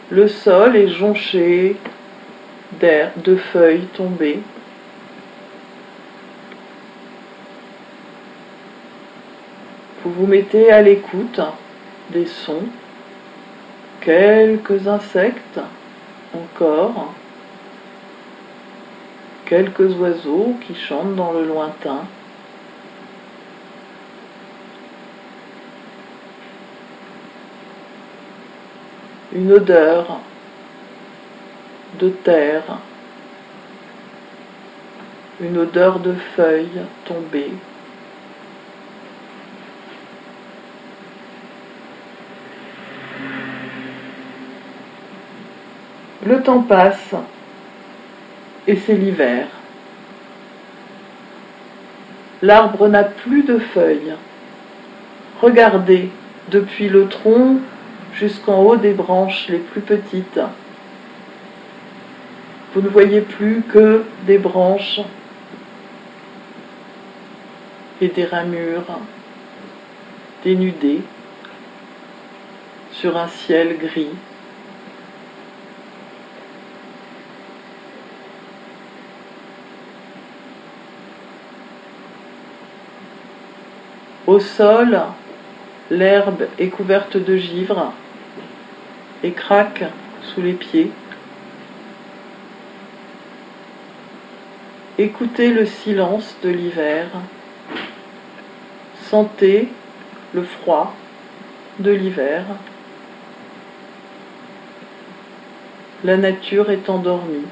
Le 0.09 0.27
sol 0.27 0.75
est 0.75 0.89
jonché 0.89 1.77
d'air, 2.79 3.11
de 3.17 3.35
feuilles 3.35 3.87
tombées. 3.93 4.39
Vous 10.03 10.11
vous 10.11 10.25
mettez 10.25 10.71
à 10.71 10.81
l'écoute 10.81 11.39
des 12.11 12.25
sons, 12.25 12.67
quelques 14.01 14.87
insectes 14.87 15.59
encore, 16.33 17.13
quelques 19.45 19.95
oiseaux 19.99 20.55
qui 20.65 20.75
chantent 20.75 21.15
dans 21.15 21.31
le 21.31 21.45
lointain. 21.45 22.05
Une 29.33 29.51
odeur 29.53 30.19
de 31.99 32.09
terre, 32.09 32.79
une 35.39 35.57
odeur 35.57 35.99
de 35.99 36.13
feuilles 36.35 36.81
tombées. 37.05 37.53
Le 46.25 46.41
temps 46.43 46.61
passe 46.61 47.15
et 48.67 48.75
c'est 48.75 48.95
l'hiver. 48.95 49.47
L'arbre 52.43 52.87
n'a 52.87 53.03
plus 53.03 53.43
de 53.43 53.57
feuilles. 53.57 54.15
Regardez 55.41 56.09
depuis 56.49 56.89
le 56.89 57.07
tronc 57.07 57.57
jusqu'en 58.13 58.61
haut 58.61 58.75
des 58.75 58.93
branches 58.93 59.47
les 59.49 59.57
plus 59.57 59.81
petites. 59.81 60.39
Vous 62.73 62.81
ne 62.81 62.87
voyez 62.87 63.21
plus 63.21 63.63
que 63.63 64.03
des 64.25 64.37
branches 64.37 65.01
et 67.99 68.07
des 68.07 68.25
ramures 68.25 68.99
dénudées 70.43 71.01
sur 72.91 73.17
un 73.17 73.27
ciel 73.27 73.77
gris. 73.77 74.09
Au 84.31 84.39
sol, 84.39 84.97
l'herbe 85.89 86.47
est 86.57 86.69
couverte 86.69 87.17
de 87.17 87.35
givre 87.35 87.91
et 89.25 89.31
craque 89.31 89.83
sous 90.23 90.41
les 90.41 90.53
pieds. 90.53 90.89
Écoutez 94.97 95.49
le 95.49 95.65
silence 95.65 96.37
de 96.43 96.49
l'hiver. 96.49 97.07
Sentez 99.09 99.67
le 100.33 100.43
froid 100.43 100.95
de 101.79 101.91
l'hiver. 101.91 102.45
La 106.05 106.15
nature 106.15 106.71
est 106.71 106.89
endormie. 106.89 107.47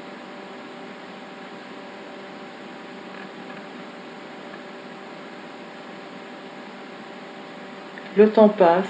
Le 8.20 8.28
temps 8.28 8.50
passe 8.50 8.84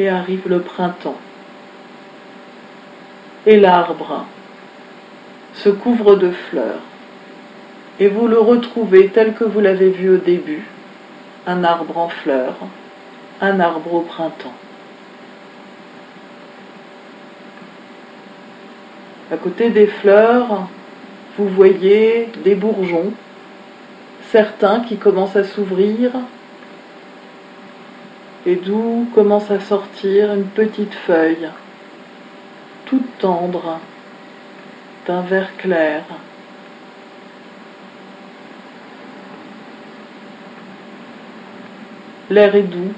et 0.00 0.08
arrive 0.08 0.48
le 0.48 0.58
printemps. 0.58 1.20
Et 3.46 3.56
l'arbre 3.56 4.26
se 5.54 5.68
couvre 5.68 6.16
de 6.16 6.32
fleurs. 6.32 6.80
Et 8.00 8.08
vous 8.08 8.26
le 8.26 8.40
retrouvez 8.40 9.10
tel 9.10 9.34
que 9.34 9.44
vous 9.44 9.60
l'avez 9.60 9.90
vu 9.90 10.10
au 10.10 10.16
début, 10.16 10.66
un 11.46 11.62
arbre 11.62 11.98
en 11.98 12.08
fleurs, 12.08 12.56
un 13.40 13.60
arbre 13.60 13.94
au 13.94 14.00
printemps. 14.00 14.58
À 19.30 19.36
côté 19.36 19.70
des 19.70 19.86
fleurs, 19.86 20.66
vous 21.38 21.46
voyez 21.46 22.28
des 22.42 22.56
bourgeons, 22.56 23.12
certains 24.32 24.80
qui 24.80 24.96
commencent 24.96 25.36
à 25.36 25.44
s'ouvrir, 25.44 26.10
et 28.46 28.56
d'où 28.56 29.06
commence 29.14 29.50
à 29.50 29.60
sortir 29.60 30.32
une 30.32 30.46
petite 30.46 30.94
feuille, 30.94 31.48
toute 32.86 33.18
tendre, 33.18 33.78
d'un 35.06 35.20
vert 35.22 35.56
clair. 35.56 36.04
L'air 42.30 42.54
est 42.54 42.62
doux. 42.62 42.92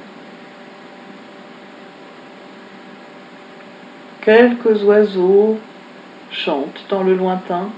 Quelques 4.20 4.84
oiseaux 4.84 5.58
chantent 6.30 6.84
dans 6.88 7.02
le 7.02 7.14
lointain. 7.14 7.70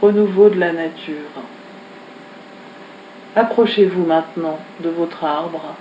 Renouveau 0.00 0.48
de 0.48 0.58
la 0.58 0.72
nature. 0.72 1.14
Approchez-vous 3.36 4.04
maintenant 4.04 4.58
de 4.80 4.88
votre 4.88 5.24
arbre 5.24 5.74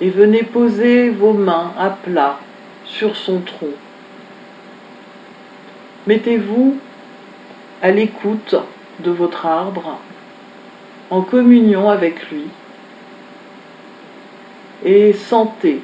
et 0.00 0.10
venez 0.10 0.42
poser 0.42 1.10
vos 1.10 1.32
mains 1.32 1.72
à 1.78 1.90
plat 1.90 2.38
sur 2.84 3.16
son 3.16 3.40
tronc. 3.40 3.74
Mettez-vous 6.06 6.76
à 7.82 7.90
l'écoute 7.90 8.54
de 9.00 9.10
votre 9.10 9.46
arbre, 9.46 9.98
en 11.10 11.22
communion 11.22 11.90
avec 11.90 12.30
lui, 12.30 12.46
et 14.84 15.12
sentez 15.12 15.80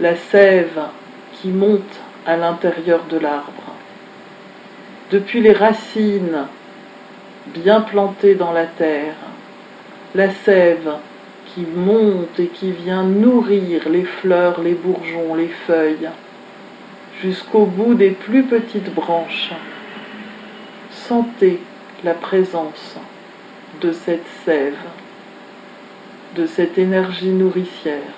la 0.00 0.16
sève 0.16 0.80
qui 1.34 1.48
monte 1.48 2.00
à 2.26 2.36
l'intérieur 2.36 3.00
de 3.10 3.18
l'arbre 3.18 3.61
depuis 5.12 5.42
les 5.42 5.52
racines 5.52 6.46
bien 7.48 7.82
plantées 7.82 8.34
dans 8.34 8.50
la 8.50 8.64
terre, 8.64 9.14
la 10.14 10.30
sève 10.30 10.90
qui 11.54 11.66
monte 11.66 12.40
et 12.40 12.46
qui 12.46 12.72
vient 12.72 13.04
nourrir 13.04 13.90
les 13.90 14.04
fleurs, 14.04 14.62
les 14.62 14.72
bourgeons, 14.72 15.34
les 15.34 15.48
feuilles, 15.66 16.08
jusqu'au 17.22 17.66
bout 17.66 17.92
des 17.92 18.12
plus 18.12 18.44
petites 18.44 18.92
branches. 18.94 19.52
Sentez 20.90 21.60
la 22.04 22.14
présence 22.14 22.96
de 23.82 23.92
cette 23.92 24.26
sève, 24.46 24.78
de 26.36 26.46
cette 26.46 26.78
énergie 26.78 27.28
nourricière. 27.28 28.14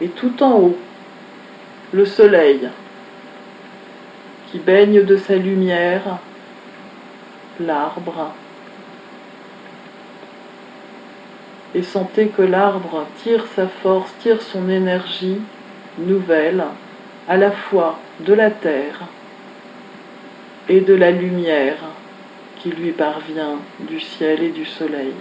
Et 0.00 0.08
tout 0.08 0.42
en 0.42 0.52
haut, 0.58 0.76
le 1.92 2.04
soleil 2.04 2.68
qui 4.50 4.58
baigne 4.58 5.04
de 5.04 5.16
sa 5.16 5.36
lumière 5.36 6.18
l'arbre. 7.60 8.32
Et 11.74 11.82
sentez 11.82 12.28
que 12.28 12.42
l'arbre 12.42 13.06
tire 13.22 13.44
sa 13.54 13.68
force, 13.68 14.12
tire 14.20 14.40
son 14.40 14.68
énergie 14.68 15.38
nouvelle, 15.98 16.64
à 17.28 17.36
la 17.36 17.50
fois 17.50 17.98
de 18.20 18.32
la 18.32 18.50
terre 18.50 19.00
et 20.68 20.80
de 20.80 20.94
la 20.94 21.10
lumière 21.10 21.76
qui 22.58 22.70
lui 22.70 22.92
parvient 22.92 23.56
du 23.80 24.00
ciel 24.00 24.42
et 24.42 24.50
du 24.50 24.64
soleil. 24.64 25.14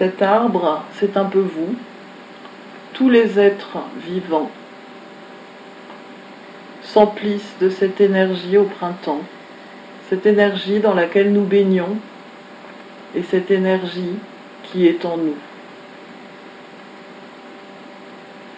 Cet 0.00 0.22
arbre, 0.22 0.82
c'est 0.98 1.18
un 1.18 1.26
peu 1.26 1.40
vous, 1.40 1.74
tous 2.94 3.10
les 3.10 3.38
êtres 3.38 3.76
vivants 4.02 4.50
s'emplissent 6.82 7.54
de 7.60 7.68
cette 7.68 8.00
énergie 8.00 8.56
au 8.56 8.64
printemps, 8.64 9.20
cette 10.08 10.24
énergie 10.24 10.80
dans 10.80 10.94
laquelle 10.94 11.30
nous 11.34 11.44
baignons 11.44 11.98
et 13.14 13.22
cette 13.22 13.50
énergie 13.50 14.14
qui 14.62 14.86
est 14.86 15.04
en 15.04 15.18
nous. 15.18 15.36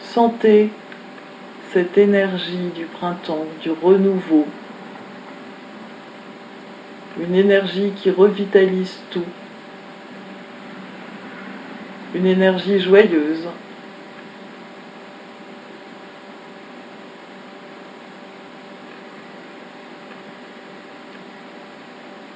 Sentez 0.00 0.70
cette 1.72 1.98
énergie 1.98 2.70
du 2.76 2.84
printemps, 2.84 3.46
du 3.60 3.72
renouveau, 3.72 4.46
une 7.20 7.34
énergie 7.34 7.90
qui 7.96 8.12
revitalise 8.12 8.96
tout, 9.10 9.24
une 12.14 12.26
énergie 12.26 12.80
joyeuse. 12.80 13.48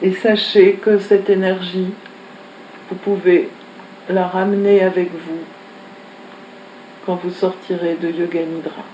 Et 0.02 0.12
sachez 0.12 0.74
que 0.74 0.98
cette 0.98 1.30
énergie, 1.30 1.92
vous 2.88 2.96
pouvez 2.96 3.48
la 4.08 4.26
ramener 4.26 4.82
avec 4.82 5.10
vous 5.10 5.40
quand 7.04 7.16
vous 7.16 7.30
sortirez 7.30 7.96
de 8.00 8.10
Yoga 8.10 8.44
Nidra. 8.44 8.84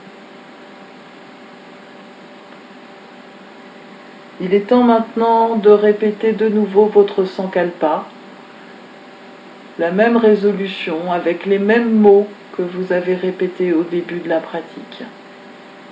Il 4.40 4.54
est 4.54 4.68
temps 4.68 4.82
maintenant 4.82 5.56
de 5.56 5.70
répéter 5.70 6.32
de 6.32 6.48
nouveau 6.48 6.86
votre 6.86 7.24
sankalpa 7.24 8.06
la 9.78 9.90
même 9.90 10.16
résolution 10.16 11.12
avec 11.12 11.46
les 11.46 11.58
mêmes 11.58 11.92
mots 11.92 12.28
que 12.56 12.62
vous 12.62 12.92
avez 12.92 13.14
répétés 13.14 13.72
au 13.72 13.82
début 13.82 14.20
de 14.20 14.28
la 14.28 14.40
pratique. 14.40 15.02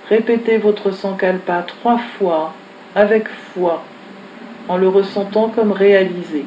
Répétez 0.08 0.58
votre 0.58 0.90
sankalpa 0.90 1.62
trois 1.62 1.98
fois 1.98 2.52
avec 2.94 3.28
foi 3.28 3.82
en 4.68 4.76
le 4.76 4.88
ressentant 4.88 5.48
comme 5.48 5.72
réalisé. 5.72 6.44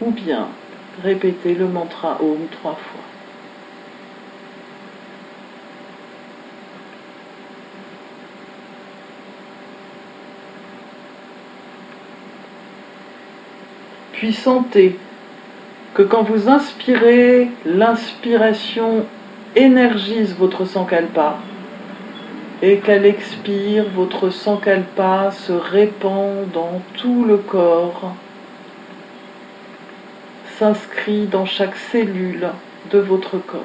Ou 0.00 0.10
bien 0.10 0.48
répétez 1.02 1.54
le 1.54 1.66
mantra 1.66 2.18
Om 2.20 2.46
trois 2.50 2.74
fois. 2.74 3.00
Puis 14.12 14.32
sentez 14.32 14.96
que 15.94 16.02
quand 16.02 16.24
vous 16.24 16.48
inspirez, 16.48 17.48
l'inspiration 17.64 19.06
énergise 19.54 20.34
votre 20.36 20.64
sankalpa 20.64 21.38
et 22.62 22.78
qu'elle 22.78 23.06
expire, 23.06 23.84
votre 23.94 24.30
sankalpa 24.30 25.30
se 25.30 25.52
répand 25.52 26.50
dans 26.52 26.80
tout 26.96 27.24
le 27.24 27.36
corps, 27.36 28.12
s'inscrit 30.58 31.26
dans 31.26 31.46
chaque 31.46 31.76
cellule 31.76 32.48
de 32.90 32.98
votre 32.98 33.38
corps. 33.38 33.60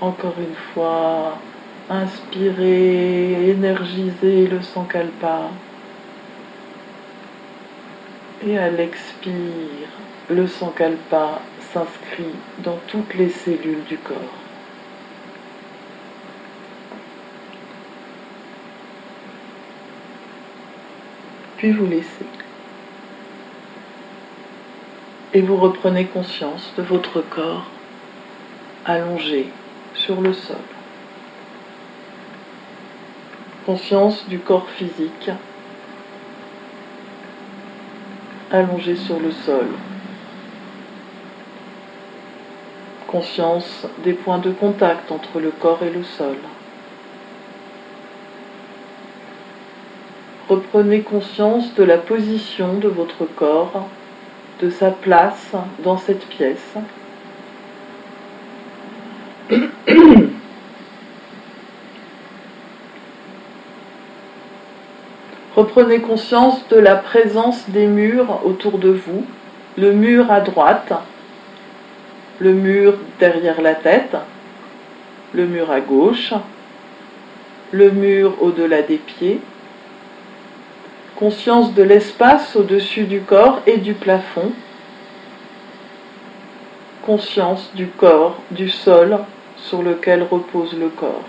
Encore 0.00 0.36
une 0.38 0.54
fois, 0.72 1.38
inspirez, 1.90 3.50
énergisez 3.50 4.46
le 4.46 4.62
sankalpa. 4.62 5.50
Et 8.46 8.58
à 8.58 8.68
l'expire, 8.68 9.88
le 10.28 10.46
sankalpa 10.46 11.40
s'inscrit 11.72 12.34
dans 12.58 12.78
toutes 12.88 13.14
les 13.14 13.30
cellules 13.30 13.84
du 13.88 13.96
corps. 13.96 14.16
Puis 21.56 21.72
vous 21.72 21.86
laissez. 21.86 22.26
Et 25.32 25.40
vous 25.40 25.56
reprenez 25.56 26.04
conscience 26.04 26.70
de 26.76 26.82
votre 26.82 27.22
corps 27.22 27.66
allongé 28.84 29.48
sur 29.94 30.20
le 30.20 30.34
sol. 30.34 30.56
Conscience 33.64 34.28
du 34.28 34.38
corps 34.38 34.68
physique 34.68 35.30
allongé 38.54 38.94
sur 38.94 39.18
le 39.18 39.32
sol. 39.32 39.66
Conscience 43.08 43.86
des 44.04 44.12
points 44.12 44.38
de 44.38 44.50
contact 44.50 45.10
entre 45.10 45.40
le 45.40 45.50
corps 45.50 45.80
et 45.82 45.90
le 45.90 46.04
sol. 46.04 46.36
Reprenez 50.48 51.00
conscience 51.00 51.74
de 51.74 51.82
la 51.82 51.98
position 51.98 52.74
de 52.74 52.88
votre 52.88 53.24
corps, 53.24 53.88
de 54.60 54.70
sa 54.70 54.90
place 54.90 55.52
dans 55.82 55.98
cette 55.98 56.26
pièce. 56.26 56.74
Reprenez 65.56 66.00
conscience 66.00 66.66
de 66.68 66.76
la 66.76 66.96
présence 66.96 67.68
des 67.68 67.86
murs 67.86 68.40
autour 68.44 68.78
de 68.78 68.90
vous, 68.90 69.24
le 69.76 69.92
mur 69.92 70.32
à 70.32 70.40
droite, 70.40 70.92
le 72.40 72.52
mur 72.52 72.94
derrière 73.20 73.60
la 73.62 73.76
tête, 73.76 74.16
le 75.32 75.46
mur 75.46 75.70
à 75.70 75.80
gauche, 75.80 76.32
le 77.70 77.90
mur 77.92 78.34
au-delà 78.40 78.82
des 78.82 78.96
pieds, 78.96 79.40
conscience 81.14 81.72
de 81.72 81.84
l'espace 81.84 82.56
au-dessus 82.56 83.04
du 83.04 83.20
corps 83.20 83.60
et 83.66 83.76
du 83.76 83.94
plafond, 83.94 84.50
conscience 87.02 87.70
du 87.74 87.86
corps, 87.86 88.38
du 88.50 88.68
sol 88.68 89.18
sur 89.56 89.82
lequel 89.82 90.24
repose 90.28 90.76
le 90.76 90.88
corps. 90.88 91.22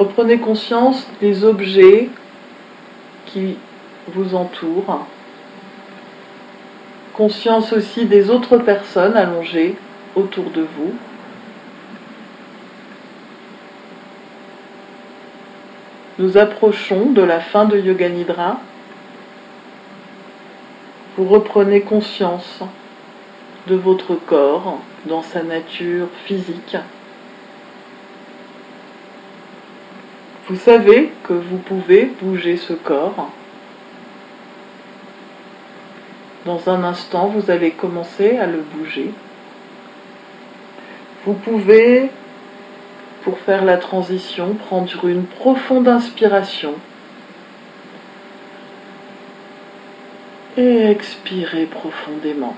Reprenez 0.00 0.38
conscience 0.38 1.06
des 1.20 1.44
objets 1.44 2.08
qui 3.26 3.58
vous 4.08 4.34
entourent. 4.34 5.06
Conscience 7.12 7.74
aussi 7.74 8.06
des 8.06 8.30
autres 8.30 8.56
personnes 8.56 9.14
allongées 9.14 9.76
autour 10.16 10.44
de 10.52 10.62
vous. 10.62 10.94
Nous 16.18 16.38
approchons 16.38 17.10
de 17.10 17.20
la 17.20 17.40
fin 17.40 17.66
de 17.66 17.78
Yoga 17.78 18.08
Nidra. 18.08 18.58
Vous 21.18 21.26
reprenez 21.26 21.82
conscience 21.82 22.60
de 23.66 23.74
votre 23.74 24.14
corps 24.14 24.78
dans 25.04 25.22
sa 25.22 25.42
nature 25.42 26.06
physique. 26.24 26.78
Vous 30.50 30.56
savez 30.56 31.12
que 31.22 31.32
vous 31.32 31.58
pouvez 31.58 32.06
bouger 32.06 32.56
ce 32.56 32.72
corps. 32.72 33.30
Dans 36.44 36.68
un 36.68 36.82
instant, 36.82 37.28
vous 37.28 37.52
allez 37.52 37.70
commencer 37.70 38.36
à 38.36 38.46
le 38.46 38.58
bouger. 38.58 39.12
Vous 41.24 41.34
pouvez, 41.34 42.10
pour 43.22 43.38
faire 43.38 43.64
la 43.64 43.76
transition, 43.76 44.54
prendre 44.54 45.06
une 45.06 45.22
profonde 45.22 45.86
inspiration 45.86 46.74
et 50.56 50.90
expirer 50.90 51.66
profondément. 51.66 52.56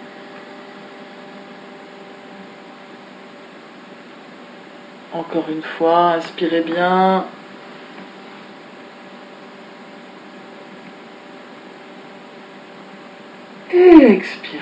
Encore 5.12 5.50
une 5.50 5.60
fois, 5.60 6.12
inspirez 6.12 6.62
bien 6.62 7.26
et 13.72 14.12
expirez. 14.12 14.60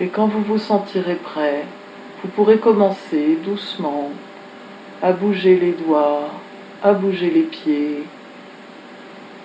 Et 0.00 0.08
quand 0.08 0.26
vous 0.26 0.42
vous 0.42 0.58
sentirez 0.58 1.16
prêt, 1.16 1.64
vous 2.22 2.28
pourrez 2.28 2.58
commencer 2.58 3.38
doucement 3.44 4.10
à 5.02 5.12
bouger 5.12 5.56
les 5.56 5.72
doigts, 5.72 6.30
à 6.82 6.92
bouger 6.92 7.30
les 7.30 7.42
pieds. 7.42 8.04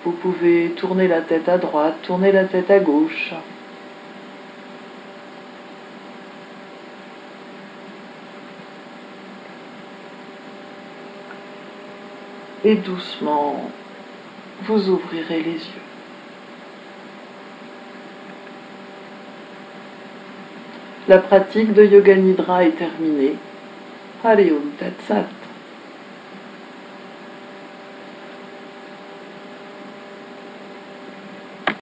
Vous 0.04 0.12
pouvez 0.12 0.70
tourner 0.76 1.08
la 1.08 1.20
tête 1.20 1.48
à 1.48 1.58
droite, 1.58 1.96
tourner 2.02 2.32
la 2.32 2.44
tête 2.44 2.70
à 2.70 2.78
gauche. 2.78 3.34
Et 12.64 12.76
doucement, 12.76 13.70
vous 14.62 14.88
ouvrirez 14.88 15.42
les 15.42 15.52
yeux. 15.52 15.86
La 21.08 21.18
pratique 21.18 21.72
de 21.72 21.84
Yoga 21.84 22.16
Nidra 22.16 22.64
est 22.64 22.72
terminée. 22.72 23.36
Allez, 24.24 24.50
Om 24.50 24.72
Tat 24.78 24.86
Sat. 25.06 25.45